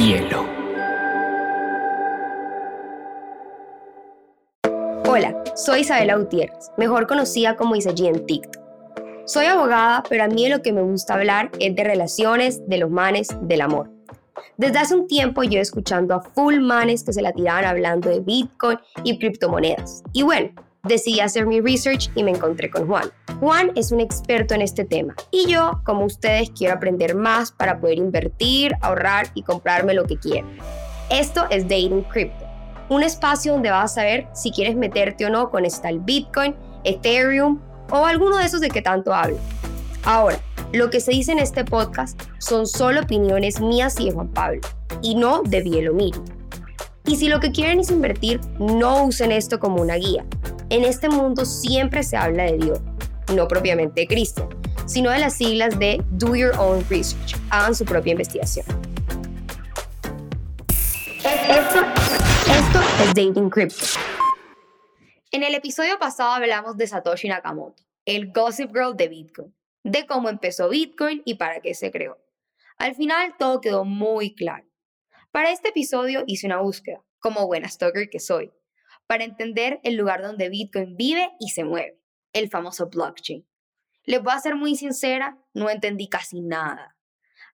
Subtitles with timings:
[0.00, 0.46] hielo.
[5.06, 8.62] Hola, soy Isabela Gutiérrez, mejor conocida como Isaí en TikTok.
[9.26, 12.90] Soy abogada, pero a mí lo que me gusta hablar es de relaciones, de los
[12.90, 13.90] manes, del amor.
[14.56, 18.20] Desde hace un tiempo yo escuchando a full manes que se la tiraban hablando de
[18.20, 20.02] Bitcoin y criptomonedas.
[20.14, 20.50] Y bueno,
[20.82, 23.10] decidí hacer mi research y me encontré con Juan.
[23.38, 27.80] Juan es un experto en este tema y yo, como ustedes, quiero aprender más para
[27.80, 30.46] poder invertir, ahorrar y comprarme lo que quiero.
[31.10, 32.46] Esto es Dating Crypto,
[32.88, 36.54] un espacio donde vas a saber si quieres meterte o no con esta Bitcoin,
[36.84, 37.60] Ethereum
[37.90, 39.38] o alguno de esos de que tanto hablo.
[40.04, 40.38] Ahora,
[40.72, 44.60] lo que se dice en este podcast son solo opiniones mías y de Juan Pablo,
[45.02, 46.20] y no de Bielomiri.
[47.06, 50.24] Y si lo que quieren es invertir, no usen esto como una guía.
[50.70, 52.80] En este mundo siempre se habla de Dios,
[53.34, 54.48] no propiamente de Cristo,
[54.86, 57.34] sino de las siglas de Do Your Own Research.
[57.50, 58.64] Hagan su propia investigación.
[61.24, 61.80] Esto,
[62.46, 63.84] esto es Dating Crypto.
[65.32, 70.28] En el episodio pasado hablamos de Satoshi Nakamoto, el Gossip Girl de Bitcoin de cómo
[70.28, 72.18] empezó Bitcoin y para qué se creó.
[72.76, 74.66] Al final todo quedó muy claro.
[75.32, 78.52] Para este episodio hice una búsqueda, como buena stalker que soy,
[79.10, 81.98] para entender el lugar donde Bitcoin vive y se mueve,
[82.32, 83.44] el famoso blockchain.
[84.04, 86.96] Les voy a ser muy sincera, no entendí casi nada.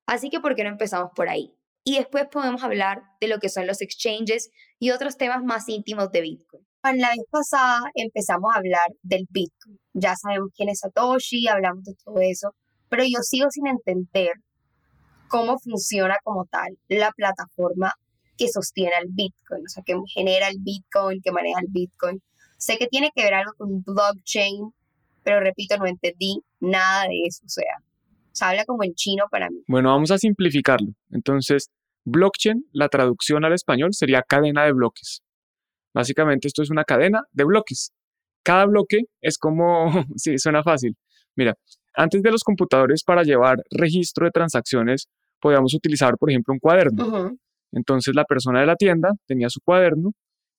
[0.05, 1.57] Así que, ¿por qué no empezamos por ahí?
[1.83, 6.12] Y después podemos hablar de lo que son los exchanges y otros temas más íntimos
[6.12, 6.67] de Bitcoin.
[6.83, 9.81] La vez pasada empezamos a hablar del Bitcoin.
[9.95, 12.55] Ya sabemos quién es Satoshi, hablamos de todo eso,
[12.91, 14.33] pero yo sigo sin entender
[15.29, 17.95] cómo funciona como tal la plataforma
[18.37, 22.23] que sostiene el Bitcoin, o sea, que genera el Bitcoin, que maneja el Bitcoin.
[22.59, 24.73] Sé que tiene que ver algo con blockchain,
[25.23, 27.83] pero repito, no entendí nada de eso, o sea,
[28.33, 29.62] se habla como en chino para mí.
[29.67, 30.93] Bueno, vamos a simplificarlo.
[31.11, 31.70] Entonces,
[32.05, 35.23] blockchain, la traducción al español sería cadena de bloques.
[35.95, 37.93] Básicamente esto es una cadena de bloques.
[38.43, 40.97] Cada bloque es como, sí, suena fácil.
[41.34, 41.55] Mira,
[41.94, 45.09] antes de los computadores para llevar registro de transacciones,
[45.41, 47.37] podíamos utilizar, por ejemplo, un cuaderno.
[47.72, 50.12] Entonces la persona de la tienda tenía su cuaderno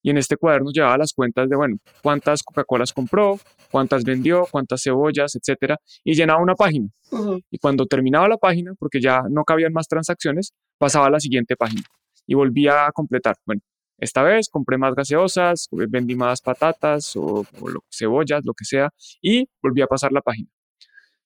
[0.04, 3.40] y en este cuaderno llevaba las cuentas de, bueno, cuántas Coca-Colas compró,
[3.72, 6.88] cuántas vendió, cuántas cebollas, etcétera, y llenaba una página.
[7.50, 11.56] Y cuando terminaba la página, porque ya no cabían más transacciones, pasaba a la siguiente
[11.56, 11.84] página
[12.26, 13.36] y volvía a completar.
[13.46, 13.62] Bueno,
[13.98, 17.46] esta vez compré más gaseosas, vendí más patatas o,
[17.92, 18.90] cebollas, lo que sea,
[19.22, 20.50] y volví a pasar la página.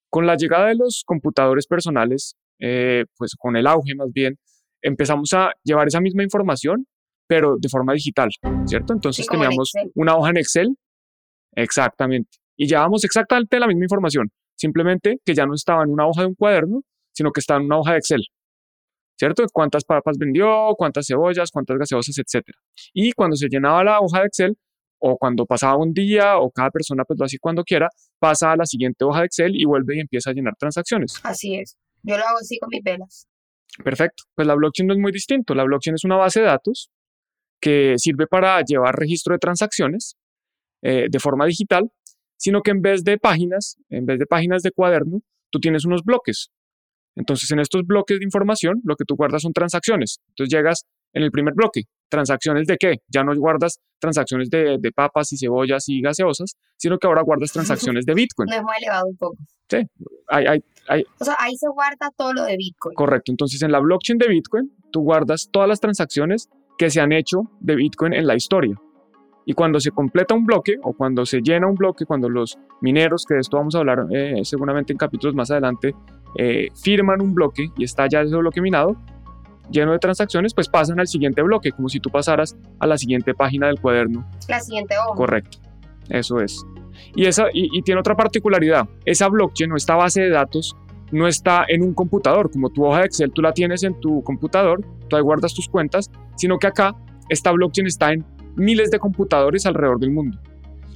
[0.09, 4.37] Con la llegada de los computadores personales, eh, pues con el auge más bien,
[4.81, 6.87] empezamos a llevar esa misma información,
[7.27, 8.29] pero de forma digital,
[8.65, 8.93] ¿cierto?
[8.93, 10.75] Entonces teníamos una hoja en Excel,
[11.55, 16.21] exactamente, y llevábamos exactamente la misma información, simplemente que ya no estaba en una hoja
[16.21, 16.81] de un cuaderno,
[17.13, 18.21] sino que estaba en una hoja de Excel.
[19.21, 19.45] ¿cierto?
[19.53, 22.43] Cuántas papas vendió, cuántas cebollas, cuántas gaseosas, etc.
[22.91, 24.57] Y cuando se llenaba la hoja de Excel,
[24.97, 27.87] o cuando pasaba un día, o cada persona pues lo hace cuando quiera,
[28.17, 31.19] pasa a la siguiente hoja de Excel y vuelve y empieza a llenar transacciones.
[31.23, 31.77] Así es.
[32.01, 33.27] Yo lo hago así con mis velas.
[33.83, 34.23] Perfecto.
[34.35, 35.55] Pues la blockchain no es muy distinto.
[35.55, 36.89] La blockchain es una base de datos
[37.61, 40.15] que sirve para llevar registro de transacciones
[40.81, 41.91] eh, de forma digital,
[42.37, 45.21] sino que en vez de páginas, en vez de páginas de cuaderno,
[45.51, 46.49] tú tienes unos bloques.
[47.15, 50.19] Entonces, en estos bloques de información, lo que tú guardas son transacciones.
[50.29, 52.97] Entonces, llegas en el primer bloque, transacciones de qué?
[53.07, 58.05] Ya no guardas transacciones de, papas y cebollas y gaseosas, sino que ahora guardas transacciones
[58.05, 58.47] de Bitcoin.
[58.49, 59.37] Me hemos elevado un poco.
[59.69, 59.77] Sí,
[60.27, 62.95] hay, hay, hay, O sea, ahí se guarda todo lo de Bitcoin.
[62.95, 63.31] Correcto.
[63.31, 67.43] Entonces, en la blockchain de Bitcoin, tú guardas todas las transacciones que se han hecho
[67.59, 68.75] de Bitcoin en la historia.
[69.45, 73.25] Y cuando se completa un bloque o cuando se llena un bloque, cuando los mineros,
[73.25, 75.95] que de esto vamos a hablar eh, seguramente en capítulos más adelante,
[76.37, 78.95] eh, firman un bloque y está ya ese bloque minado,
[79.69, 83.33] lleno de transacciones, pues pasan al siguiente bloque, como si tú pasaras a la siguiente
[83.33, 84.27] página del cuaderno.
[84.47, 85.15] La siguiente hoja.
[85.15, 85.59] Correcto,
[86.09, 86.65] eso es.
[87.15, 90.75] Y, esa, y, tiene otra particularidad, esa blockchain o esta base de datos
[91.11, 94.23] no está en un computador, como tu hoja de Excel tú la tienes en tu
[94.23, 96.95] computador, tú ahí guardas tus cuentas, sino que acá
[97.29, 98.25] esta blockchain está en
[98.55, 100.37] miles de computadores alrededor del mundo.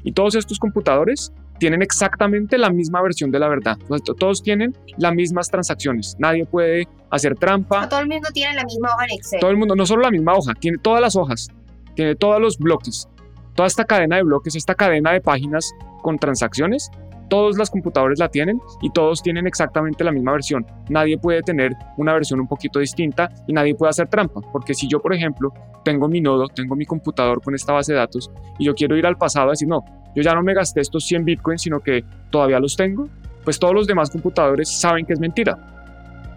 [0.04, 3.78] Y todos estos computadores tienen exactamente la misma versión de la verdad.
[4.18, 6.16] Todos tienen las mismas transacciones.
[6.19, 7.88] Nadie puede hacer trampa.
[7.88, 9.40] todo el mundo tiene la misma hoja en Excel.
[9.40, 11.50] Todo el mundo, no solo la misma hoja, tiene todas las hojas,
[11.96, 13.07] tiene todos los bloques,
[13.56, 15.72] toda esta cadena de bloques, esta cadena de páginas
[16.02, 16.92] con transacciones.
[17.30, 20.66] Todos los computadores la tienen y todos tienen exactamente la misma versión.
[20.89, 24.42] Nadie puede tener una versión un poquito distinta y nadie puede hacer trampa.
[24.51, 25.51] Porque si yo, por ejemplo,
[25.83, 29.06] tengo mi nodo, tengo mi computador con esta base de datos y yo quiero ir
[29.06, 29.83] al pasado y decir, no,
[30.16, 33.07] yo ya no me gasté estos 100 bitcoins, sino que todavía los tengo,
[33.44, 35.57] pues todos los demás computadores saben que es mentira.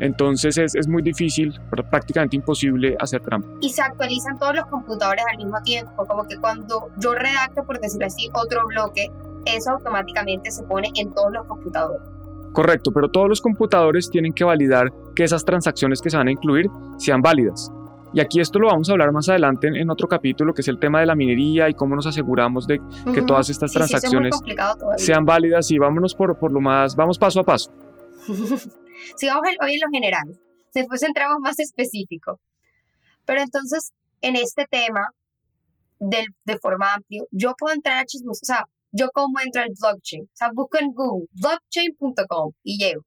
[0.00, 1.58] Entonces es, es, muy difícil,
[1.90, 3.48] prácticamente imposible hacer trampa.
[3.60, 7.80] Y se actualizan todos los computadores al mismo tiempo, como que cuando yo redacto, por
[7.80, 9.10] decirlo así, otro bloque,
[9.44, 12.02] eso automáticamente se pone en todos los computadores.
[12.52, 16.32] Correcto, pero todos los computadores tienen que validar que esas transacciones que se van a
[16.32, 17.70] incluir sean válidas.
[18.12, 20.78] Y aquí esto lo vamos a hablar más adelante en, otro capítulo, que es el
[20.78, 22.80] tema de la minería y cómo nos aseguramos de
[23.12, 24.34] que todas estas transacciones
[24.96, 25.70] sean válidas.
[25.70, 27.70] Y vámonos por, por lo más, vamos paso a paso.
[29.16, 30.40] Sigamos hoy en lo general,
[30.74, 32.40] después entramos más específico.
[33.26, 33.92] Pero entonces,
[34.22, 35.10] en este tema,
[36.00, 39.70] del, de forma amplia, yo puedo entrar a chismos, o sea, yo cómo entro al
[39.78, 43.02] blockchain, o sea, busco en Google, blockchain.com y llego.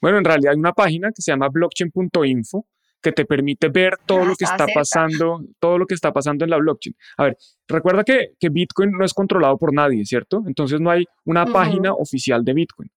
[0.00, 2.66] Bueno, en realidad hay una página que se llama blockchain.info
[3.02, 6.50] que te permite ver todo lo que está, pasando, todo lo que está pasando en
[6.50, 6.94] la blockchain.
[7.18, 7.36] A ver,
[7.66, 10.42] recuerda que, que Bitcoin no es controlado por nadie, ¿cierto?
[10.46, 12.90] Entonces no hay una página oficial de Bitcoin.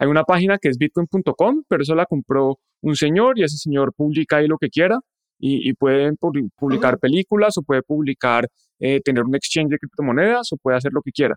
[0.00, 3.94] Hay una página que es bitcoin.com, pero eso la compró un señor y ese señor
[3.94, 4.98] publica ahí lo que quiera
[5.38, 6.12] y, y puede
[6.56, 8.48] publicar películas o puede publicar,
[8.84, 11.36] eh, tener un exchange de criptomonedas o puede hacer lo que quiera.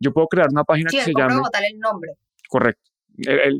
[0.00, 1.34] Yo puedo crear una página que se llame...
[1.34, 2.12] el nombre.
[2.48, 2.90] Correcto.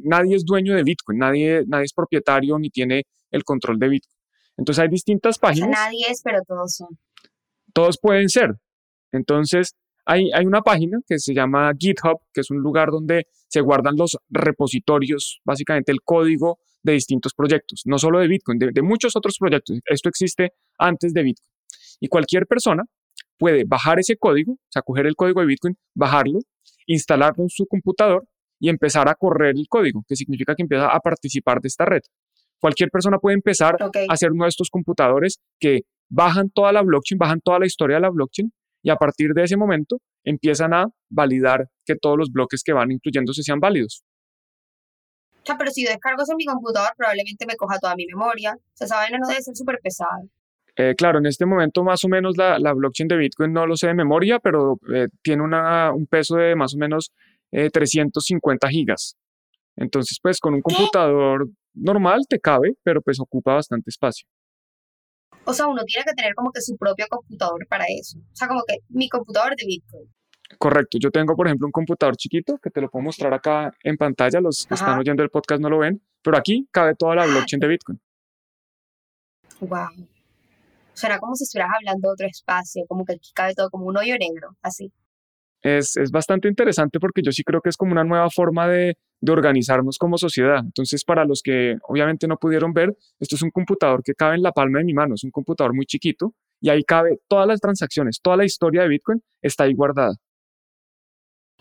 [0.05, 4.17] nadie es dueño de Bitcoin, nadie, nadie es propietario ni tiene el control de Bitcoin.
[4.56, 5.69] Entonces hay distintas páginas.
[5.69, 6.88] nadie es, pero todos son.
[7.75, 8.55] Todos pueden ser.
[9.12, 9.75] Entonces
[10.06, 13.97] hay, hay, una página que se llama GitHub, que es un lugar donde se guardan
[13.97, 19.15] los repositorios, básicamente el código de distintos proyectos, no solo de Bitcoin, de, de muchos
[19.15, 19.79] otros proyectos.
[19.85, 21.50] Esto existe antes de Bitcoin.
[22.00, 22.85] Y cualquier persona
[23.38, 26.38] puede bajar ese código, o sea, coger el código de Bitcoin, bajarlo,
[26.87, 28.27] instalarlo en su computador
[28.59, 32.00] y empezar a correr el código, que significa que empieza a participar de esta red.
[32.59, 37.19] Cualquier persona puede empezar a hacer uno de estos computadores que bajan toda la blockchain,
[37.19, 38.50] bajan toda la historia de la blockchain
[38.83, 42.93] y a partir de ese momento empiezan a validar que todos los bloques que van
[42.93, 44.03] incluyéndose sean válidos.
[45.43, 48.06] O sea, pero si yo descargo eso en mi computador, probablemente me coja toda mi
[48.06, 48.55] memoria.
[48.56, 50.23] O sea, esa vaina no debe ser súper pesada.
[50.76, 53.76] Eh, claro, en este momento más o menos la, la, blockchain de Bitcoin no lo
[53.76, 57.12] sé de memoria, pero eh, tiene una, un peso de más o menos
[57.50, 59.17] 350 eh, gigas.
[59.76, 64.28] Entonces, pues con un computador normal te cabe, pero pues ocupa bastante espacio.
[65.44, 68.19] O sea, uno tiene que tener como que su propio computador para eso.
[68.19, 70.12] O sea, como que mi computador de Bitcoin.
[70.58, 70.99] Correcto.
[71.00, 74.40] Yo tengo, por ejemplo, un computador chiquito que te lo puedo mostrar acá en pantalla.
[74.40, 77.61] Los que están oyendo el podcast no lo ven, pero aquí cabe toda la blockchain
[77.61, 78.00] de Bitcoin.
[79.61, 80.08] Wow.
[80.97, 83.99] Suena como si estuvieras hablando de otro espacio, como que aquí cabe todo como un
[83.99, 84.91] hoyo negro, así.
[85.63, 88.97] Es, es bastante interesante porque yo sí creo que es como una nueva forma de,
[89.21, 90.61] de organizarnos como sociedad.
[90.65, 94.43] Entonces, para los que obviamente no pudieron ver, esto es un computador que cabe en
[94.43, 96.33] la palma de mi mano, es un computador muy chiquito
[96.63, 100.15] y ahí cabe todas las transacciones, toda la historia de Bitcoin está ahí guardada.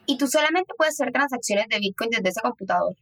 [0.06, 2.96] Y tú solamente puedes hacer transacciones de Bitcoin desde ese computador.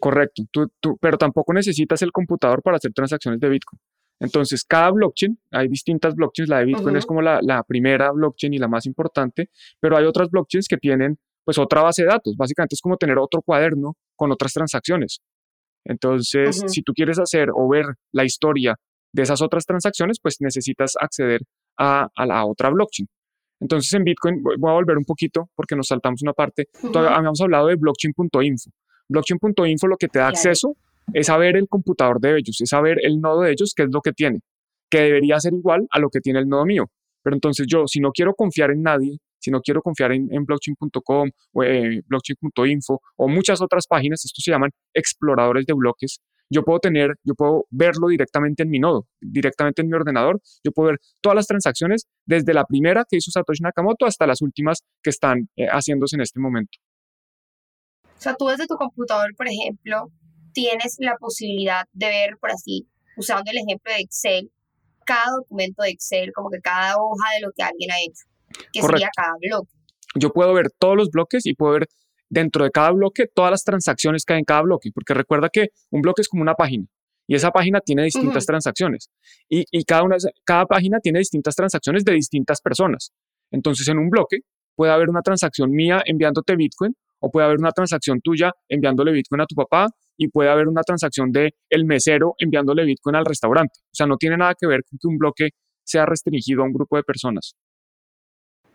[0.00, 3.78] Correcto, tú, tú, pero tampoco necesitas el computador para hacer transacciones de Bitcoin.
[4.20, 8.52] Entonces, cada blockchain, hay distintas blockchains, la de Bitcoin es como la, la, primera blockchain
[8.52, 9.50] y la más importante,
[9.80, 12.36] pero hay otras blockchains que tienen pues otra base de datos.
[12.36, 15.20] Básicamente es como tener otro cuaderno con otras transacciones.
[15.84, 18.74] Entonces, si tú quieres hacer o ver la historia
[19.12, 21.40] de esas otras transacciones, pues necesitas acceder
[21.78, 23.08] a, a la otra blockchain.
[23.60, 26.68] Entonces, en Bitcoin, voy a volver un poquito porque nos saltamos una parte.
[26.94, 28.70] habíamos hablado de blockchain.info.
[29.08, 30.76] Blockchain.info lo que te da acceso
[31.12, 34.00] es saber el computador de ellos, es saber el nodo de ellos, qué es lo
[34.00, 34.40] que tiene,
[34.90, 36.90] que debería ser igual a lo que tiene el nodo mío.
[37.22, 41.30] Pero entonces yo, si no quiero confiar en nadie, si no quiero confiar en, blockchain.com
[41.52, 46.80] o eh, blockchain.info o muchas otras páginas, estos se llaman exploradores de bloques, yo puedo
[46.80, 50.98] tener, yo puedo verlo directamente en mi nodo, directamente en mi ordenador, yo puedo ver
[51.20, 55.48] todas las transacciones desde la primera que hizo Satoshi Nakamoto hasta las últimas que están
[55.56, 56.78] eh, haciéndose en este momento.
[58.02, 60.10] O sea, tú desde tu computador, por ejemplo,
[60.52, 62.86] tienes la posibilidad de ver, por así,
[63.16, 64.50] usando el ejemplo de Excel,
[65.04, 68.28] cada documento de Excel, como que cada hoja de lo que alguien ha hecho
[68.72, 69.70] que sería cada bloque.
[70.14, 71.88] Yo puedo ver todos los bloques y puedo ver
[72.28, 75.68] dentro de cada bloque todas las transacciones que hay en cada bloque, porque recuerda que
[75.90, 76.86] un bloque es como una página
[77.26, 79.10] y esa página tiene distintas transacciones
[79.48, 83.12] y, y, cada, una, cada página tiene distintas transacciones de distintas personas.
[83.50, 84.38] Entonces en un bloque
[84.74, 89.40] puede haber una transacción mía enviándote Bitcoin o puede haber una transacción tuya enviándole Bitcoin
[89.42, 89.88] a tu papá
[90.18, 93.78] y puede haber una transacción de el mesero enviándole Bitcoin al restaurante.
[93.84, 95.50] O sea, no tiene nada que ver con que un bloque
[95.84, 97.54] sea restringido a un grupo de personas.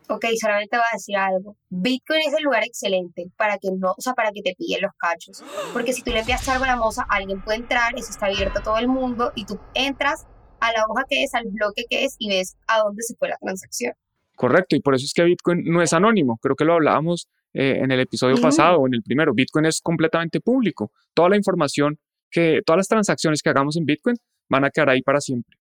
[0.09, 1.55] Ok, solamente voy a decir algo.
[1.69, 4.91] Bitcoin es el lugar excelente para que no, o sea, para que te pillen los
[4.97, 5.43] cachos.
[5.71, 8.59] Porque si tú le envías algo a la moza, alguien puede entrar, eso está abierto
[8.59, 10.25] a todo el mundo, y tú entras
[10.59, 13.29] a la hoja que es, al bloque que es, y ves a dónde se fue
[13.29, 13.93] la transacción.
[14.35, 16.37] Correcto, y por eso es que Bitcoin no es anónimo.
[16.41, 19.33] Creo que lo hablábamos eh, en el episodio pasado o en el primero.
[19.33, 20.91] Bitcoin es completamente público.
[21.13, 21.99] Toda la información
[22.31, 24.15] que todas las transacciones que hagamos en Bitcoin
[24.49, 25.57] van a quedar ahí para siempre.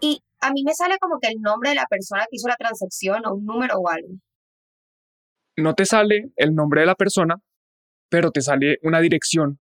[0.00, 2.56] Y a mí me sale como que el nombre de la persona que hizo la
[2.56, 4.08] transacción o un número o algo.
[5.58, 7.36] No te sale el nombre de la persona,
[8.08, 9.58] pero te sale una dirección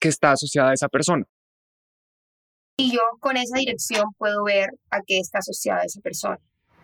[0.00, 1.24] que está asociada a esa persona.
[2.78, 6.38] Y yo con esa dirección puedo ver a qué está asociada esa persona.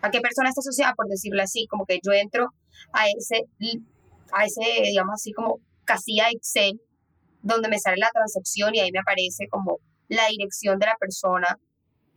[0.05, 2.49] A qué persona está asociada, por decirlo así, como que yo entro
[2.93, 3.45] a ese,
[4.31, 6.79] a ese digamos así, como casilla Excel,
[7.41, 11.57] donde me sale la transacción y ahí me aparece como la dirección de la persona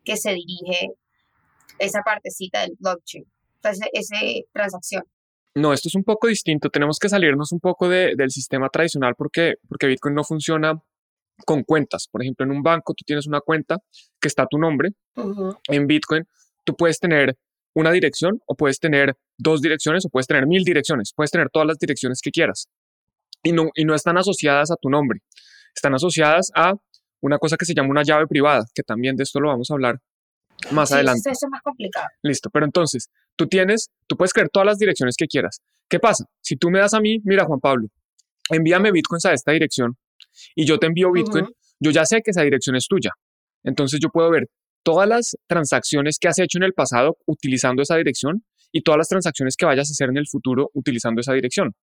[0.04, 0.90] que se dirige
[1.78, 3.24] esa partecita del blockchain,
[3.62, 4.16] esa, esa
[4.52, 5.04] transacción.
[5.54, 6.68] No, esto es un poco distinto.
[6.68, 10.74] Tenemos que salirnos un poco de, del sistema tradicional porque, porque Bitcoin no funciona
[11.46, 12.06] con cuentas.
[12.10, 13.78] Por ejemplo, en un banco tú tienes una cuenta
[14.20, 14.90] que está tu nombre.
[15.68, 16.24] En Bitcoin
[16.64, 17.34] tú puedes tener
[17.74, 21.12] una dirección o puedes tener dos direcciones o puedes tener mil direcciones.
[21.14, 22.68] Puedes tener todas las direcciones que quieras.
[23.42, 25.20] Y no, y no están asociadas a tu nombre.
[25.74, 26.74] Están asociadas a
[27.20, 29.74] una cosa que se llama una llave privada, que también de esto lo vamos a
[29.74, 30.00] hablar
[30.72, 31.30] más adelante.
[31.30, 32.06] Eso es más complicado.
[32.22, 35.60] Listo, pero entonces, tú tienes, tú puedes crear todas las direcciones que quieras.
[35.88, 36.24] ¿Qué pasa?
[36.40, 37.88] Si tú me das a mí, mira Juan Pablo,
[38.50, 39.96] envíame bitcoins a esta dirección
[40.54, 41.46] y yo te envío bitcoin,
[41.80, 43.12] yo ya sé que esa dirección es tuya.
[43.62, 44.48] Entonces yo puedo ver
[44.88, 48.42] todas las transacciones que has hecho en el pasado utilizando esa dirección
[48.72, 51.74] y todas las transacciones que vayas a hacer en el futuro utilizando esa dirección.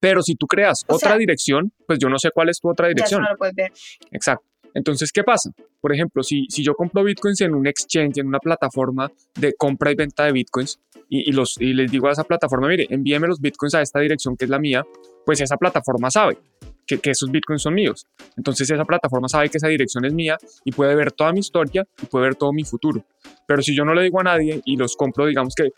[0.00, 3.20] Pero si tú creas otra dirección, pues yo no sé cuál es tu otra dirección.
[3.20, 3.70] Ya no lo puedes ver.
[4.12, 4.46] Exacto.
[4.72, 5.50] Entonces, ¿qué pasa?
[5.78, 9.92] Por ejemplo, si, si yo compro bitcoins en un exchange, en una plataforma de compra
[9.92, 10.80] y venta de bitcoins,
[11.10, 14.38] y, los, y les digo a esa plataforma, mire, envíeme los bitcoins a esta dirección
[14.38, 14.86] que es la mía,
[15.26, 16.38] pues esa plataforma sabe
[16.86, 18.06] que, que, esos bitcoins son míos.
[18.36, 21.86] Entonces esa plataforma sabe que esa dirección es mía y puede ver toda mi historia
[22.02, 23.04] y puede ver todo mi futuro.
[23.46, 25.70] Pero si yo no le digo a nadie y los compro, digamos que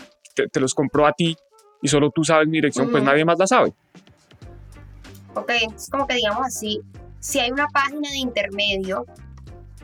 [0.52, 1.36] te, los compro a ti
[1.82, 3.72] y solo tú sabes mi dirección, pues nadie más la sabe.
[5.34, 6.80] Ok, es como que digamos así,
[7.20, 9.06] si hay una página de intermedio,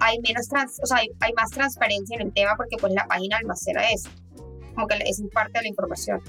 [0.00, 3.36] hay menos trans, o sea, hay, más transparencia en el tema porque pues la página
[3.36, 4.10] almacena eso,
[4.74, 6.20] como que es parte de la información.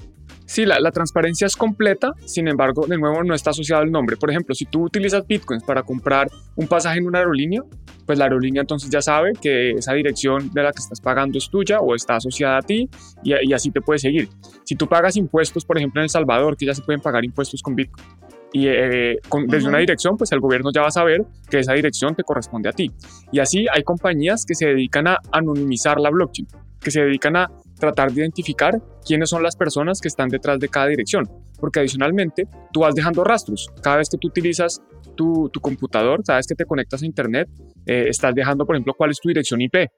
[0.46, 4.16] Sí, la, la, transparencia es completa, sin embargo, de nuevo no está asociado el nombre.
[4.16, 7.62] Por ejemplo, si tú utilizas bitcoins para comprar un pasaje en una aerolínea,
[8.06, 11.50] pues la aerolínea entonces ya sabe que esa dirección de la que estás pagando es
[11.50, 12.88] tuya o está asociada a ti
[13.24, 14.28] y, y así te puede seguir.
[14.64, 17.60] Si tú pagas impuestos, por ejemplo, en El Salvador, que ya se pueden pagar impuestos
[17.60, 18.06] con bitcoin,
[18.52, 22.14] y eh, desde una dirección, pues el gobierno ya va a saber que esa dirección
[22.14, 22.90] te corresponde a ti.
[23.30, 26.48] Y así hay compañías que se dedican a anonimizar la blockchain,
[26.80, 30.68] que se dedican a tratar de identificar quiénes son las personas que están detrás de
[30.68, 31.28] cada dirección,
[31.58, 33.68] porque adicionalmente tú vas dejando rastros.
[33.82, 34.82] Cada vez que tú utilizas
[35.14, 37.48] tu, tu computador, cada vez que te conectas a Internet,
[37.86, 39.88] eh, estás dejando, por ejemplo, cuál es tu dirección IP.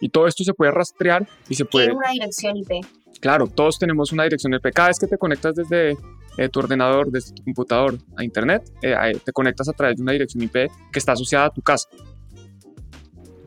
[0.00, 1.86] Y todo esto se puede rastrear y se puede...
[1.86, 2.84] Tiene una dirección IP.
[3.20, 4.72] Claro, todos tenemos una dirección IP.
[4.72, 5.96] Cada vez que te conectas desde
[6.36, 10.12] eh, tu ordenador, desde tu computador a Internet, eh, te conectas a través de una
[10.12, 11.88] dirección IP que está asociada a tu casa.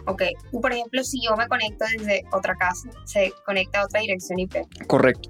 [0.07, 0.23] Ok,
[0.61, 4.55] por ejemplo, si yo me conecto desde otra casa, se conecta a otra dirección IP.
[4.87, 5.29] Correcto.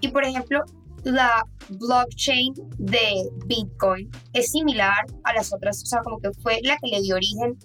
[0.00, 0.60] Y por ejemplo,
[1.04, 6.76] la blockchain de Bitcoin es similar a las otras, o sea, como que fue la
[6.78, 7.56] que le dio origen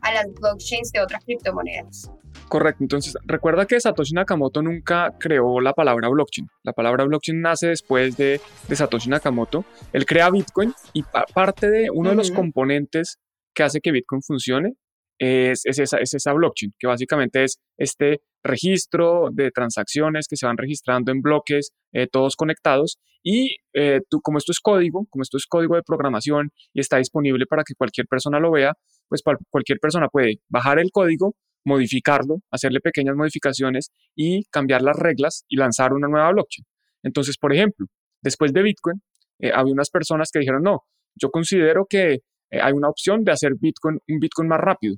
[0.00, 2.10] a las blockchains de otras criptomonedas.
[2.48, 6.48] Correcto, entonces recuerda que Satoshi Nakamoto nunca creó la palabra blockchain.
[6.62, 8.40] La palabra blockchain nace después de,
[8.72, 9.66] Satoshi Nakamoto.
[9.92, 11.04] Él crea Bitcoin y
[11.34, 13.18] parte de uno de los componentes
[13.54, 14.76] que hace que Bitcoin funcione
[15.18, 20.56] es, esa, es, esa, blockchain, que básicamente es este registro de transacciones que se van
[20.56, 22.98] registrando en bloques, eh, todos conectados.
[23.22, 26.98] Y eh, tú, como esto es código, como esto es código de programación y está
[26.98, 28.74] disponible para que cualquier persona lo vea,
[29.08, 31.34] pues cualquier persona puede bajar el código,
[31.64, 36.64] modificarlo, hacerle pequeñas modificaciones y cambiar las reglas y lanzar una nueva blockchain.
[37.02, 37.86] Entonces, por ejemplo,
[38.22, 39.02] después de Bitcoin,
[39.40, 40.84] eh, había unas personas que dijeron, no,
[41.14, 42.20] yo considero que
[42.50, 44.96] eh, hay una opción de hacer Bitcoin, un Bitcoin más rápido.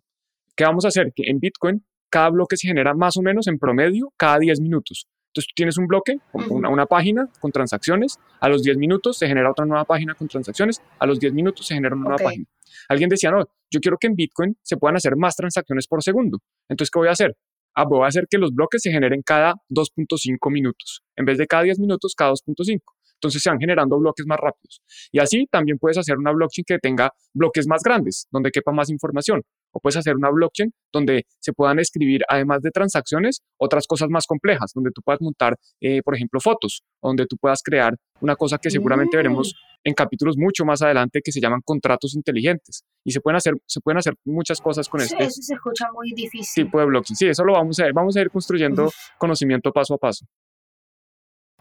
[0.60, 1.14] ¿Qué vamos a hacer?
[1.16, 5.06] Que en Bitcoin cada bloque se genera más o menos en promedio cada 10 minutos.
[5.28, 9.26] Entonces tú tienes un bloque, una, una, página con transacciones, a los 10 minutos se
[9.26, 12.44] genera otra nueva página con transacciones, a los 10 minutos se genera una nueva página.
[12.90, 16.40] Alguien decía, no, yo quiero que en Bitcoin se puedan hacer más transacciones por segundo.
[16.68, 17.34] Entonces, ¿qué voy a hacer?
[17.74, 21.00] Ah, voy a hacer que los bloques se generen cada 2.5 minutos.
[21.16, 22.82] En vez de cada 10 minutos, cada 2.5.
[23.20, 24.80] Entonces se van generando bloques más rápidos.
[25.12, 28.88] Y así también puedes hacer una blockchain que tenga bloques más grandes, donde quepa más
[28.88, 29.42] información.
[29.72, 34.26] O puedes hacer una blockchain donde se puedan escribir, además de transacciones, otras cosas más
[34.26, 38.56] complejas, donde tú puedas montar, eh, por ejemplo, fotos, donde tú puedas crear una cosa
[38.56, 39.88] que seguramente veremos mm.
[39.88, 42.84] en capítulos mucho más adelante que se llaman contratos inteligentes.
[43.04, 45.88] Y se pueden hacer, se pueden hacer muchas cosas con sí, este eso se escucha
[45.92, 46.64] muy difícil.
[46.64, 47.16] tipo de blockchain.
[47.16, 47.92] Sí, eso lo vamos a ver.
[47.92, 50.24] Vamos a ir construyendo conocimiento paso a paso.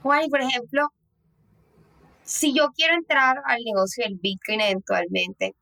[0.02, 0.88] Juan, y por ejemplo,
[2.30, 5.56] si yo quiero entrar al negocio del Bitcoin eventualmente,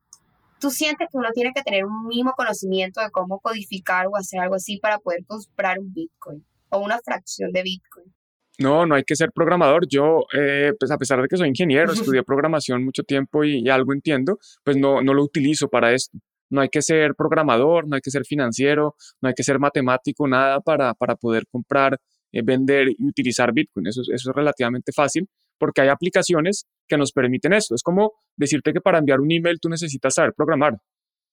[0.60, 4.40] ¿Tú sientes que uno tiene que tener un mínimo conocimiento de cómo codificar o hacer
[4.40, 8.12] algo así para poder comprar un Bitcoin o una fracción de Bitcoin?
[8.58, 9.86] No, no hay que ser programador.
[9.88, 13.92] Yo, eh, pues a pesar de que soy ingeniero, estudié programación mucho tiempo y, algo
[13.92, 16.18] entiendo, pues no, no lo utilizo para esto.
[16.50, 20.26] No hay que ser programador, no hay que ser financiero, no hay que ser matemático,
[20.26, 22.00] nada para, para poder comprar,
[22.32, 23.86] eh, vender y utilizar Bitcoin.
[23.86, 27.74] Eso, eso es relativamente fácil porque hay aplicaciones que nos permiten esto.
[27.74, 30.78] Es como decirte que para enviar un email tú necesitas saber programar.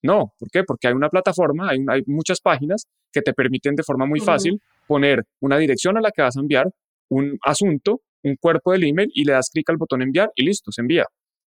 [0.04, 0.64] No, ¿por qué?
[0.64, 4.62] Porque hay una plataforma, hay, hay muchas páginas que te permiten de forma muy fácil
[4.88, 6.70] poner una dirección a la que vas a enviar
[7.10, 10.72] un asunto, un cuerpo del email y le das clic al botón enviar y listo,
[10.72, 11.06] se envía.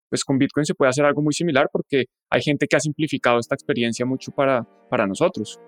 [0.09, 3.39] Pues con Bitcoin se puede hacer algo muy similar porque hay gente que ha simplificado
[3.39, 5.59] esta experiencia mucho para, para nosotros.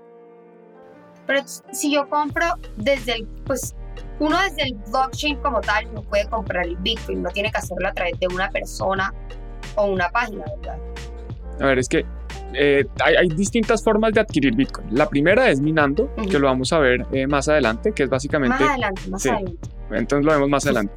[1.26, 2.46] Pero si yo compro
[2.78, 3.76] desde el, pues
[4.20, 7.88] uno desde el blockchain como tal no puede comprar el Bitcoin, no tiene que hacerlo
[7.88, 9.14] a través de una persona
[9.76, 10.78] o una página, ¿verdad?
[11.60, 12.06] A ver, es que
[12.54, 14.88] eh, hay, distintas formas de adquirir Bitcoin.
[14.92, 18.58] La primera es minando, que lo vamos a ver eh, más adelante, que es básicamente...
[18.60, 19.70] Más adelante, más adelante.
[19.92, 20.94] Entonces lo vemos más adelante.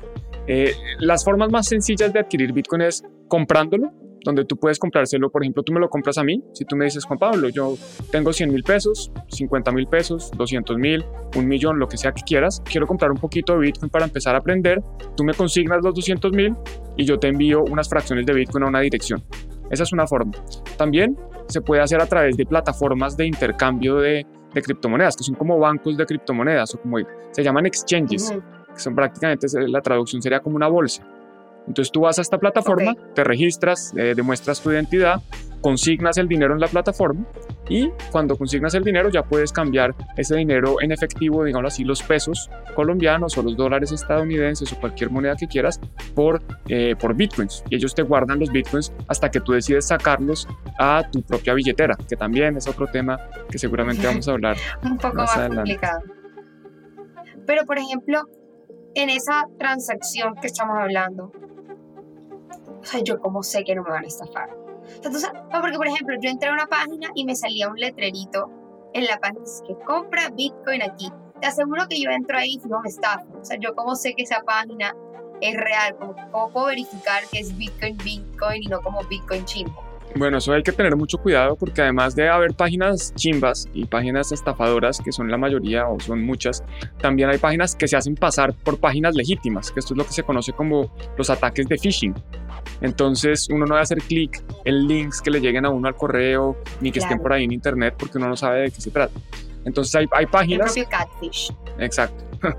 [0.47, 3.92] Eh, las formas más sencillas de adquirir Bitcoin es comprándolo,
[4.25, 6.85] donde tú puedes comprárselo, por ejemplo, tú me lo compras a mí, si tú me
[6.85, 7.77] dices, Juan Pablo, yo
[8.11, 11.05] tengo 100 mil pesos, 50 mil pesos, 200 mil,
[11.37, 14.35] un millón, lo que sea que quieras, quiero comprar un poquito de Bitcoin para empezar
[14.35, 14.83] a aprender,
[15.17, 16.55] tú me consignas los 200 mil
[16.97, 19.23] y yo te envío unas fracciones de Bitcoin a una dirección.
[19.71, 20.33] Esa es una forma.
[20.77, 25.59] También se puede hacer a través de plataformas de intercambio de, criptomonedas, que son como
[25.59, 26.99] bancos de criptomonedas o como
[27.31, 28.35] se llaman exchanges,
[28.75, 31.07] que son prácticamente, la traducción sería como una bolsa.
[31.67, 35.21] Entonces tú vas a esta plataforma, te registras, eh, demuestras tu identidad,
[35.61, 37.26] consignas el dinero en la plataforma
[37.69, 42.02] y cuando consignas el dinero ya puedes cambiar ese dinero en efectivo, digamos así, los
[42.02, 45.79] pesos colombianos o los dólares estadounidenses o cualquier moneda que quieras
[46.14, 47.62] por, eh, por bitcoins.
[47.71, 50.49] Y ellos te guardan los bitcoins hasta que tú decides sacarlos
[50.79, 54.57] a tu propia billetera, que también es otro tema que seguramente vamos a hablar.
[54.83, 56.00] Un poco más, complicado.
[57.47, 58.23] Pero por ejemplo,
[58.95, 61.32] en esa transacción que estamos hablando,
[62.80, 64.50] o sea, yo cómo sé que no me van a estafar.
[65.06, 68.50] O sea, porque por ejemplo, yo entré a una página y me salía un letrerito
[68.93, 71.12] en la página que compra Bitcoin aquí.
[71.40, 73.25] Te aseguro que yo entro ahí y no me estafa.
[73.40, 74.95] O sea, yo cómo sé que esa página
[75.40, 79.90] es real, cómo puedo verificar que es Bitcoin Bitcoin y no como Bitcoin chimbo.
[80.17, 84.33] Bueno, eso hay que tener mucho cuidado porque además de haber páginas chimbas y páginas
[84.33, 86.65] estafadoras, que son la mayoría o son muchas,
[87.01, 90.13] también hay páginas que se hacen pasar por páginas legítimas, que esto es lo que
[90.13, 92.15] se conoce como los ataques de phishing.
[92.81, 96.57] Entonces uno no debe hacer clic en links que le lleguen a uno al correo
[96.81, 99.19] ni que estén por ahí en internet porque uno no sabe de qué se trata.
[99.65, 100.77] Entonces hay, hay páginas...
[100.77, 101.53] El catfish.
[101.79, 102.25] Exacto.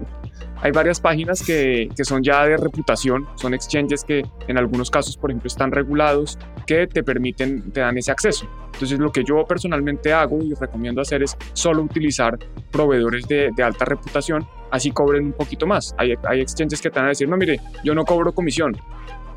[0.64, 5.18] Hay varias páginas que, que, son ya de reputación, son exchanges que en algunos casos,
[5.18, 6.38] por ejemplo, están regulados,
[6.68, 8.48] que te permiten, te dan ese acceso.
[8.74, 12.38] Entonces, lo que yo personalmente hago y recomiendo hacer es solo utilizar
[12.72, 15.96] proveedores de, de alta reputación, así cobren un poquito más.
[15.98, 18.78] Hay, hay exchanges que te van a decir, no, mire, yo no cobro comisión,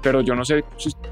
[0.02, 0.62] pero yo no sé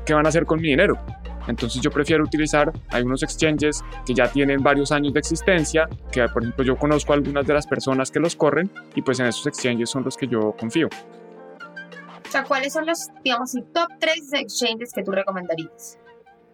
[0.04, 0.98] qué van a hacer con mi dinero.
[1.48, 6.26] Entonces yo prefiero utilizar, hay unos exchanges que ya tienen varios años de existencia, que
[6.28, 9.26] por ejemplo yo conozco a algunas de las personas que los corren y pues en
[9.26, 10.88] esos exchanges son los que yo confío.
[10.88, 15.98] O sea, ¿cuáles son los, digamos, top 3 exchanges que tú recomendarías?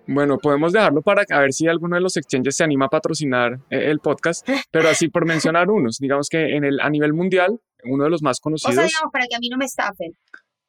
[0.09, 3.61] Bueno, podemos dejarlo para a ver si alguno de los exchanges se anima a patrocinar
[3.68, 7.61] eh, el podcast, pero así por mencionar unos, digamos que en el, a nivel mundial,
[7.85, 8.72] uno de los más conocidos.
[8.72, 10.16] O sea, digamos, para que a mí no me estafen.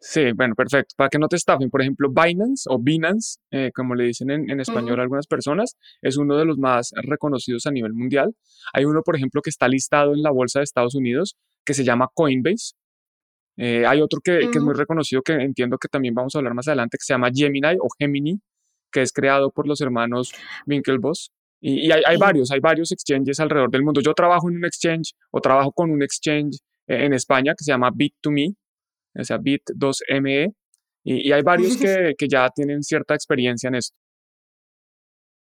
[0.02, 0.96] Sí, bueno, perfecto.
[0.96, 4.60] Para que no te estafen, por ejemplo, Binance o Binance, eh, como le dicen en,
[4.62, 8.34] español algunas personas, es uno de los más reconocidos a nivel mundial.
[8.74, 11.36] Hay uno, por ejemplo, que está listado en la bolsa de Estados Unidos,
[11.66, 12.76] que se llama Coinbase.
[13.58, 16.70] Eh, hay otro que, es muy reconocido, que entiendo que también vamos a hablar más
[16.70, 18.40] adelante, que se llama Gemini o Gemini,
[18.92, 20.32] que es creado por los hermanos
[20.66, 21.32] Winklevoss.
[21.60, 24.00] Y, y hay, hay, varios, hay varios exchanges alrededor del mundo.
[24.00, 27.72] Yo trabajo en un exchange o trabajo con un exchange eh, en España que se
[27.74, 28.56] llama Bit2Me
[29.22, 30.54] o sea, Bit2ME,
[31.04, 33.96] y, hay varios que, que, ya tienen cierta experiencia en esto.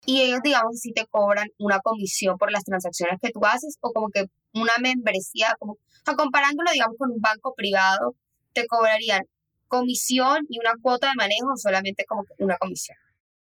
[0.05, 3.91] Y ellos, digamos, si te cobran una comisión por las transacciones que tú haces o
[3.91, 8.15] como que una membresía, como, o sea, comparándolo, digamos, con un banco privado,
[8.53, 9.21] te cobrarían
[9.67, 12.97] comisión y una cuota de manejo o solamente como una comisión.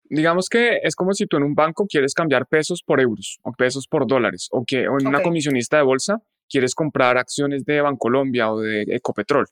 [0.09, 3.51] Digamos que es como si tú en un banco quieres cambiar pesos por euros o
[3.51, 8.51] pesos por dólares o que en una comisionista de bolsa quieres comprar acciones de Bancolombia
[8.51, 9.47] o de Ecopetrol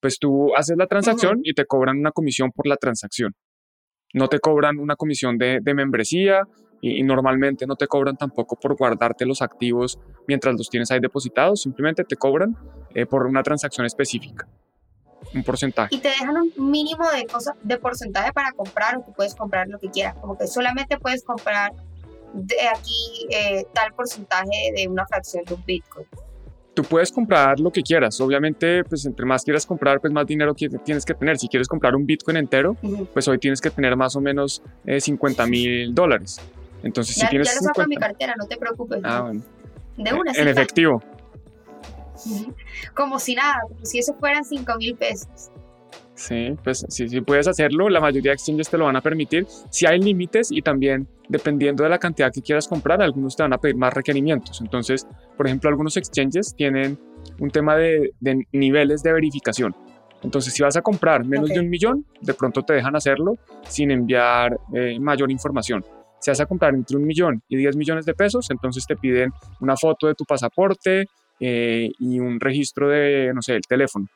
[0.00, 3.34] pues tú haces la transacción y te cobran una comisión por la transacción.
[4.12, 6.42] No te cobran una comisión de, membresía
[6.80, 11.62] y, normalmente no te cobran tampoco por guardarte los activos mientras los tienes ahí depositados,
[11.62, 12.56] simplemente te cobran
[12.94, 14.48] eh, por una transacción específica.
[15.34, 15.94] un porcentaje.
[15.94, 19.68] Y te dejan un mínimo de cosas, de porcentaje para comprar o que puedes comprar
[19.68, 20.16] lo que quieras.
[20.20, 21.72] Como que solamente puedes comprar
[22.32, 26.06] de aquí eh, tal porcentaje de una fracción de un Bitcoin.
[26.80, 28.18] Tú puedes comprar lo que quieras.
[28.22, 31.36] Obviamente, pues entre más quieras comprar, pues más dinero tienes que tener.
[31.36, 32.74] Si quieres comprar un Bitcoin entero,
[33.12, 34.62] pues hoy tienes que tener más o menos
[34.98, 36.40] 50 eh, mil dólares.
[36.82, 37.48] Entonces, ya, si tienes.
[37.48, 39.00] Ya lo saco mi cartera, no te preocupes.
[39.04, 39.42] Ah, bueno.
[39.98, 41.02] De una, En efectivo.
[42.94, 45.50] Como si nada, como si eso fueran 5 mil pesos.
[46.14, 49.46] Sí, pues sí, sí puedes hacerlo, la mayoría de exchanges te lo van a permitir.
[49.68, 53.52] Si hay límites y también dependiendo de la cantidad que quieras comprar, algunos te van
[53.52, 54.60] a pedir más requerimientos.
[54.60, 56.98] Entonces, por ejemplo, algunos exchanges tienen
[57.38, 58.12] un tema de,
[58.52, 59.74] niveles de verificación.
[60.22, 63.92] Entonces, si vas a comprar menos de un millón, de pronto te dejan hacerlo sin
[63.92, 65.84] enviar eh, mayor información.
[66.18, 69.30] Si vas a comprar entre un millón y 10 millones de pesos, entonces te piden
[69.60, 71.06] una foto de tu pasaporte
[71.38, 74.06] eh, y un registro de, no sé, el teléfono.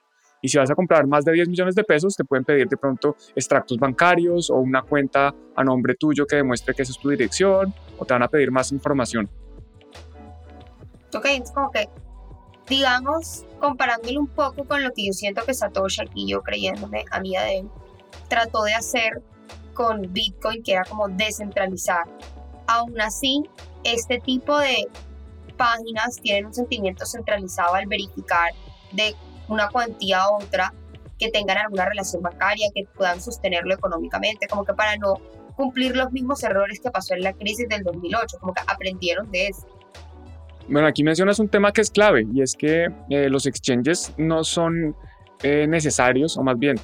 [0.44, 2.76] Y si vas a comprar más de 10 millones de pesos, te pueden pedir de
[2.76, 7.08] pronto extractos bancarios o una cuenta a nombre tuyo que demuestre que esa es tu
[7.08, 9.26] dirección o te van a pedir más información.
[11.14, 11.88] Ok, es como que,
[12.68, 17.20] digamos, comparándolo un poco con lo que yo siento que Satoshi aquí, yo creyéndome a
[17.20, 17.70] mí de él,
[18.28, 19.22] trató de hacer
[19.72, 22.04] con Bitcoin, que era como descentralizar.
[22.66, 23.44] Aún así,
[23.82, 24.88] este tipo de
[25.56, 28.50] páginas tienen un sentimiento centralizado al verificar
[28.92, 29.16] de
[29.48, 30.72] una cuantía u otra
[31.18, 35.20] que tengan alguna relación bancaria, que puedan sostenerlo económicamente, como que para no
[35.56, 39.48] cumplir los mismos errores que pasó en la crisis del 2008, como que aprendieron de
[39.48, 39.66] eso.
[40.68, 44.44] Bueno, aquí mencionas un tema que es clave y es que eh, los exchanges no
[44.44, 44.96] son
[45.42, 46.76] eh, necesarios, o más bien,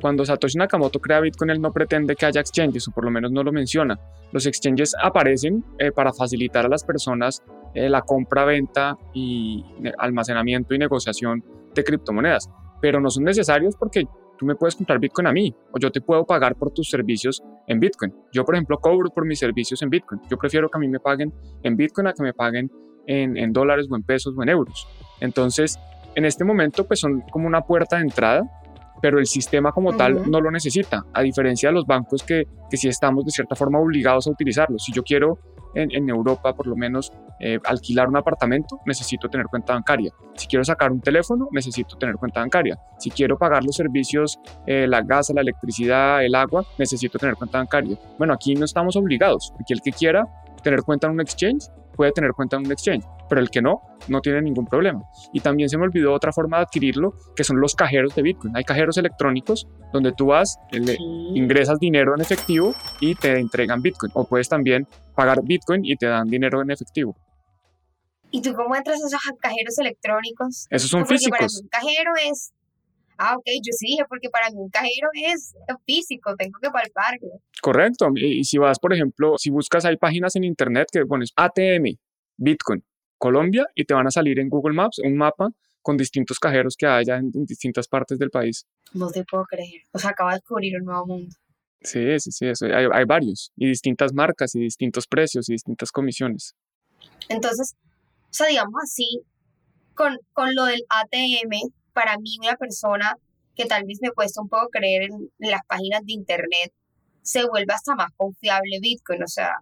[0.00, 3.32] cuando Satoshi Nakamoto crea Bitcoin, él no pretende que haya exchanges, o por lo menos
[3.32, 3.98] no lo menciona.
[4.32, 7.42] Los exchanges aparecen eh, para facilitar a las personas
[7.76, 9.64] la compra, venta y
[9.98, 11.42] almacenamiento y negociación
[11.74, 12.48] de criptomonedas,
[12.80, 14.04] pero no son necesarios porque
[14.38, 17.42] tú me puedes comprar Bitcoin a mí o yo te puedo pagar por tus servicios
[17.66, 18.12] en Bitcoin.
[18.32, 20.20] Yo, por ejemplo, cobro por mis servicios en Bitcoin.
[20.28, 21.32] Yo prefiero que a mí me paguen
[21.62, 22.70] en Bitcoin a que me paguen
[23.06, 24.86] en, dólares o en pesos o en euros.
[25.20, 25.78] Entonces,
[26.14, 28.42] en este momento, pues son como una puerta de entrada,
[29.02, 32.76] pero el sistema como tal no lo necesita, a diferencia de los bancos que, que
[32.76, 34.84] sí estamos de cierta forma obligados a utilizarlos.
[34.84, 35.38] Si yo quiero
[35.74, 40.12] en, Europa, por lo menos, eh, alquilar un apartamento, necesito tener cuenta bancaria.
[40.34, 42.78] Si quiero sacar un teléfono, necesito tener cuenta bancaria.
[42.98, 47.58] Si quiero pagar los servicios, eh, la gas, la electricidad, el agua, necesito tener cuenta
[47.58, 47.98] bancaria.
[48.18, 49.52] Bueno, aquí no estamos obligados.
[49.60, 50.26] Aquí el que quiera
[50.62, 53.80] tener cuenta en un exchange, puede tener cuenta en un exchange, pero el que no,
[54.08, 55.02] no tiene ningún problema.
[55.32, 58.56] Y también se me olvidó otra forma de adquirirlo, que son los cajeros de Bitcoin.
[58.56, 60.58] Hay cajeros electrónicos donde tú vas,
[61.34, 64.12] ingresas dinero en efectivo y te entregan Bitcoin.
[64.14, 67.16] O puedes también pagar Bitcoin y te dan dinero en efectivo.
[68.30, 70.66] ¿Y tú cómo entras a esos cajeros electrónicos?
[70.68, 71.60] Esos son físicos.
[71.62, 72.52] un cajero es
[73.18, 75.54] Ah, ok, yo sí dije, porque para mí un cajero es
[75.86, 77.40] físico, tengo que palparlo.
[77.62, 78.08] Correcto.
[78.14, 81.96] Y, si vas, por ejemplo, si buscas, hay páginas en internet que pones ATM,
[82.36, 82.84] Bitcoin,
[83.18, 85.50] Colombia, y te van a salir en Google Maps un mapa
[85.82, 88.66] con distintos cajeros que haya en, distintas partes del país.
[88.92, 89.82] No te puedo creer.
[89.92, 91.34] O sea, acaba de descubrir un nuevo mundo.
[91.80, 92.66] Sí, sí, sí, eso.
[92.66, 93.52] Hay, hay varios.
[93.56, 96.54] Y distintas marcas, y distintos precios, y distintas comisiones.
[97.28, 97.74] Entonces,
[98.22, 99.20] o sea, digamos así,
[99.94, 103.16] con, con lo del ATM, para mí una persona
[103.56, 106.72] que tal vez me cuesta un poco creer en, las páginas de internet,
[107.22, 109.54] se vuelve hasta más confiable Bitcoin, o sea,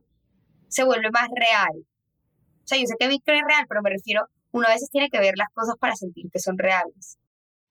[0.68, 1.76] se vuelve más real.
[1.76, 5.10] O sea, yo sé que Bitcoin es real, pero me refiero, uno a veces tiene
[5.10, 7.18] que ver las cosas para sentir que son reales.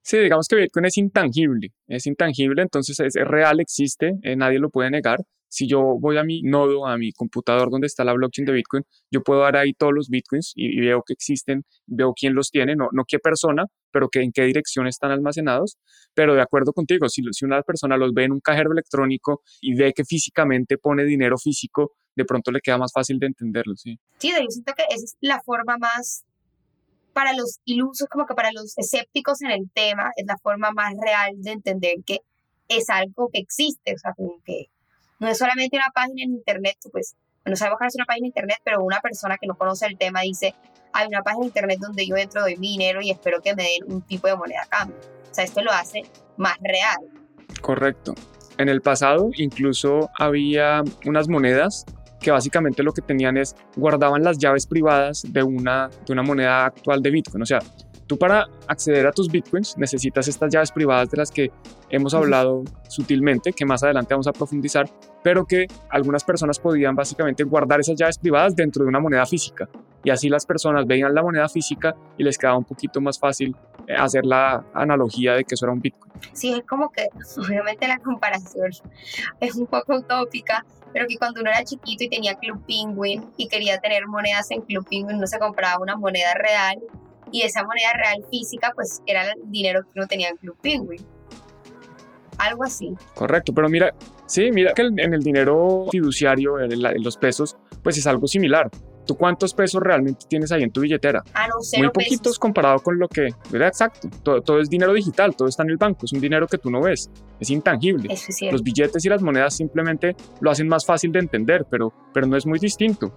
[0.03, 4.69] Sí, digamos que Bitcoin es intangible, es intangible, entonces es, real, existe, eh, nadie lo
[4.69, 5.19] puede negar,
[5.51, 8.83] si yo voy a mi nodo, a mi computador donde está la blockchain de Bitcoin,
[9.11, 12.77] yo puedo dar ahí todos los Bitcoins y, veo que existen, veo quién los tiene,
[12.77, 15.77] no, no qué persona, pero que en qué dirección están almacenados.
[16.13, 19.75] Pero de acuerdo contigo, si, si una persona los ve en un cajero electrónico y
[19.75, 23.99] ve que físicamente pone dinero físico, de pronto le queda más fácil de entenderlo, sí.
[24.19, 26.23] Sí, yo siento que esa es la forma más
[27.11, 30.93] para los ilusos, como que para los escépticos en el tema, es la forma más
[31.03, 32.19] real de entender que
[32.69, 34.69] es algo que existe, o sea, como que
[35.21, 38.57] no es solamente una página en internet, pues, no que es una página en internet,
[38.65, 40.55] pero una persona que no conoce el tema dice,
[40.93, 43.63] hay una página en internet donde yo entro, doy mi dinero y espero que me
[43.63, 44.97] den un tipo de moneda a cambio.
[44.99, 46.01] O sea, esto lo hace
[46.37, 46.97] más real.
[47.61, 48.15] Correcto.
[48.57, 51.85] En el pasado incluso había unas monedas
[52.19, 56.65] que básicamente lo que tenían es guardaban las llaves privadas de una, de una moneda
[56.65, 57.45] actual de Bitcoin.
[57.45, 57.59] Sea,
[58.11, 61.49] Tú para acceder a tus bitcoins necesitas estas llaves privadas de las que
[61.89, 64.85] hemos hablado sutilmente, que más adelante vamos a profundizar,
[65.23, 69.69] pero que algunas personas podían básicamente guardar esas llaves privadas dentro de una moneda física.
[70.03, 73.55] y así las personas veían la moneda física y les quedaba un poquito más fácil
[73.87, 76.11] eh, hacer la analogía de que eso era un Bitcoin.
[76.33, 78.71] Sí, es como que obviamente la comparación
[79.39, 83.47] es un poco utópica, pero que cuando uno era chiquito y tenía Club Penguin y
[83.47, 86.79] quería tener monedas en Club Penguin, uno se compraba una moneda real
[87.31, 91.01] y esa moneda real física pues era el dinero que uno tenía en Club Penguin.
[92.37, 92.93] Algo así.
[93.13, 93.93] Correcto, pero mira,
[94.25, 98.69] sí, mira que en el dinero fiduciario, en los pesos, pues es algo similar.
[99.05, 101.23] ¿Tú cuántos pesos realmente tienes ahí en tu billetera?
[101.33, 103.69] Ah, no, Muy poquitos comparado con lo que, ¿verdad?
[103.69, 104.09] Exacto.
[104.23, 106.81] Todo, es dinero digital, todo está en el banco, es un dinero que tú no
[106.81, 107.09] ves,
[107.39, 108.13] es intangible.
[108.13, 112.27] es Los billetes y las monedas simplemente lo hacen más fácil de entender, pero, pero
[112.27, 113.13] no es muy distinto.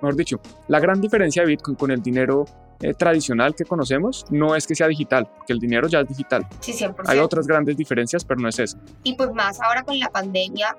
[0.00, 2.44] mejor dicho, la gran diferencia de Bitcoin con el dinero
[2.80, 6.46] eh, tradicional que conocemos no es que sea digital, que el dinero ya es digital.
[6.58, 7.04] Sí, 100%.
[7.06, 8.76] Hay otras grandes diferencias, pero no es eso.
[9.04, 10.76] Y pues más ahora con la pandemia,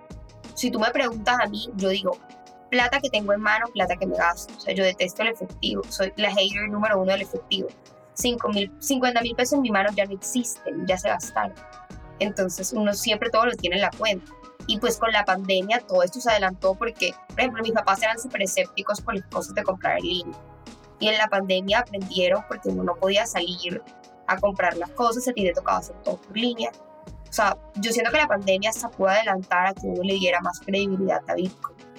[0.53, 2.17] si tú me preguntas a mí, yo digo,
[2.73, 4.51] plata que tengo en mano, plata que me gasto.
[4.57, 7.67] O sea, yo detesto el efectivo, soy la hater número uno del efectivo.
[8.15, 11.53] 5 mil, 50 mil pesos en mi mano ya no existen, ya se gastaron.
[12.17, 14.31] Entonces uno siempre todo lo tiene en la cuenta.
[14.65, 18.17] Y pues con la pandemia todo esto se adelantó porque, por ejemplo, mis papás eran
[18.17, 20.39] súper escépticos por las cosas de comprar en línea.
[20.99, 23.83] Y en la pandemia aprendieron porque uno no podía salir
[24.25, 26.71] a comprar las cosas, a ti te tocaba hacer todo por línea.
[27.29, 30.41] O sea, yo siento que la pandemia se pudo adelantar a que uno le diera
[30.41, 31.92] más credibilidad a Bitcoin.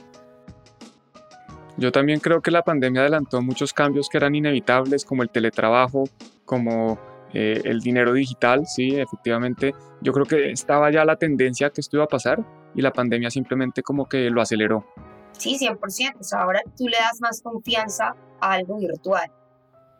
[1.77, 6.05] Yo también creo que la pandemia adelantó muchos cambios que eran inevitables, como el teletrabajo,
[6.45, 6.99] como
[7.33, 9.75] eh, el dinero digital, sí, efectivamente.
[10.01, 13.31] Yo creo que estaba ya la tendencia que esto iba a pasar y la pandemia
[13.31, 14.85] simplemente como que lo aceleró.
[15.33, 16.21] Sí, 100%.
[16.21, 19.33] O sea, ahora tú le das más confianza a algo virtual.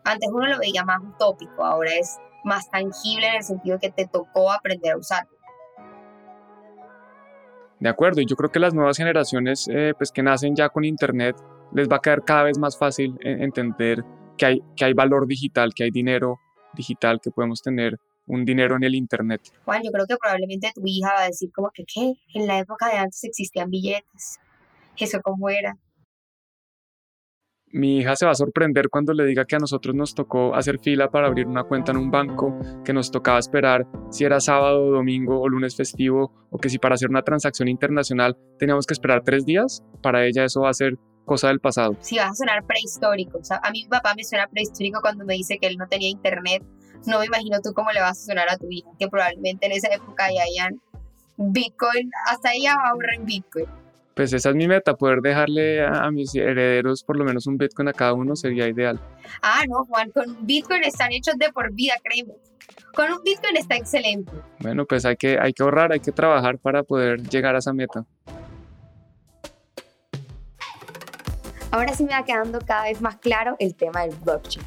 [0.05, 4.07] Antes uno lo veía más utópico, ahora es más tangible en el sentido que te
[4.07, 5.35] tocó aprender a usarlo.
[7.79, 10.85] De acuerdo, y yo creo que las nuevas generaciones eh, pues que nacen ya con
[10.85, 11.35] Internet
[11.75, 14.03] les va a quedar cada vez más fácil entender
[14.37, 16.39] que hay, que hay valor digital, que hay dinero
[16.73, 19.41] digital, que podemos tener un dinero en el Internet.
[19.65, 22.13] Juan, yo creo que probablemente tu hija va a decir como que, ¿qué?
[22.33, 24.39] En la época de antes existían billetes.
[24.97, 25.77] ¿Eso cómo era?
[27.67, 30.79] Mi hija se va a sorprender cuando le diga que a nosotros nos tocó hacer
[30.79, 34.91] fila para abrir una cuenta en un banco, que nos tocaba esperar si era sábado,
[34.91, 39.23] domingo o lunes festivo, o que si para hacer una transacción internacional teníamos que esperar
[39.23, 39.83] tres días.
[40.01, 41.95] Para ella eso va a ser cosa del pasado.
[41.99, 43.39] Sí, vas a sonar prehistórico.
[43.39, 46.09] O sea, a mi papá me suena prehistórico cuando me dice que él no tenía
[46.09, 46.63] internet.
[47.05, 49.73] No me imagino tú cómo le vas a sonar a tu hija, que probablemente en
[49.73, 50.81] esa época ya hayan
[51.37, 53.65] Bitcoin, hasta ella va a ahorrar en Bitcoin.
[54.15, 57.89] Pues esa es mi meta, poder dejarle a, mis herederos por lo menos un Bitcoin
[57.89, 58.97] a cada uno sería ideal.
[59.41, 62.33] Ah, no, Juan, con Bitcoin están hechos de por vida, créeme.
[62.95, 64.31] Con un Bitcoin está excelente.
[64.59, 67.73] Bueno, pues hay que, hay que ahorrar, hay que trabajar para poder llegar a esa
[67.73, 68.05] meta.
[71.75, 74.65] Ahora sí me va quedando cada vez más claro el tema del blockchain.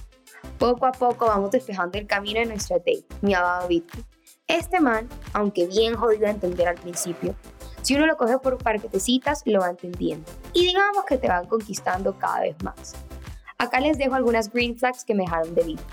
[0.58, 4.04] Poco a poco vamos despejando el camino de nuestra date, mi amado Bitcoin.
[4.46, 7.34] Este man, aunque bien jodido a entender al principio,
[7.80, 10.30] si uno lo coge por un par de citas, lo va entendiendo.
[10.52, 12.94] Y digamos que te van conquistando cada vez más.
[13.56, 15.88] Acá les dejo algunas green flags que me dejaron de Bitcoin.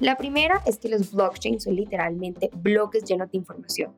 [0.00, 3.94] La primera es que los blockchains son literalmente bloques llenos de información.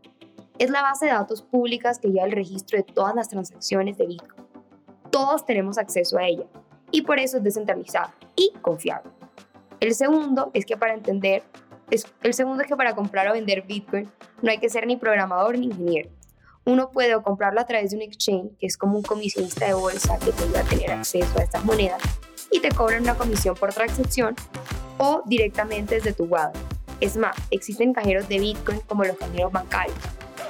[0.59, 4.07] Es la base de datos públicas que lleva el registro de todas las transacciones de
[4.07, 4.42] Bitcoin
[5.13, 6.47] todos tenemos acceso a ella
[6.91, 9.11] y por eso es descentralizada y confiable.
[9.79, 11.45] El segundo es que para entender,
[12.23, 15.59] el segundo es que para comprar o vender Bitcoin no hay que ser ni programador
[15.59, 16.11] ni ingeniero.
[16.65, 20.19] Uno puede comprarlo a través de un exchange, que es como un comisionista de bolsa
[20.19, 22.01] que te ayuda a tener acceso a estas monedas
[22.51, 24.35] y te cobran una comisión por transacción
[24.97, 26.59] o directamente desde tu wallet.
[27.01, 29.99] Es más, existen cajeros de Bitcoin como los cajeros bancarios,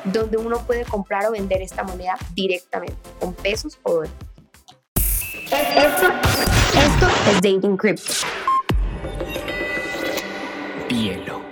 [0.05, 4.32] donde uno puede comprar o vender esta moneda directamente, con pesos o dólares.
[5.53, 6.07] Esto,
[6.79, 8.11] esto es Dating Crypto.
[10.89, 11.52] Hielo.